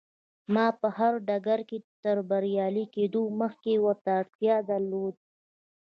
ما 0.53 0.65
په 0.79 0.87
هر 0.97 1.13
ډګر 1.27 1.59
کې 1.69 1.77
تر 2.03 2.17
بريالي 2.29 2.85
کېدو 2.95 3.23
مخکې 3.41 3.73
ورته 3.85 4.09
اړتيا 4.19 4.55
درلوده. 4.69 5.21